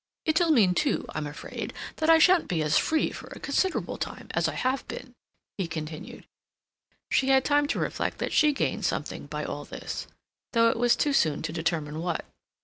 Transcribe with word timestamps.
"It'll 0.25 0.49
mean, 0.49 0.73
too, 0.73 1.05
I'm 1.09 1.27
afraid, 1.27 1.73
that 1.97 2.09
I 2.09 2.17
shan't 2.17 2.47
be 2.47 2.63
as 2.63 2.75
free 2.75 3.11
for 3.11 3.27
a 3.27 3.39
considerable 3.39 3.99
time 3.99 4.29
as 4.31 4.47
I 4.47 4.55
have 4.55 4.87
been," 4.87 5.13
he 5.59 5.67
continued. 5.67 6.25
She 7.11 7.27
had 7.27 7.45
time 7.45 7.67
to 7.67 7.77
reflect 7.77 8.17
that 8.17 8.33
she 8.33 8.51
gained 8.51 8.83
something 8.83 9.27
by 9.27 9.43
all 9.45 9.63
this, 9.63 10.07
though 10.53 10.71
it 10.71 10.79
was 10.79 10.95
too 10.95 11.13
soon 11.13 11.43
to 11.43 11.53
determine 11.53 12.01
what. 12.01 12.25